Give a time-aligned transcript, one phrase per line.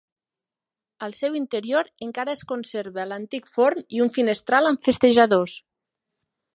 [1.07, 5.59] Al seu interior encara es conserva l'antic forn i un finestral amb festejadors.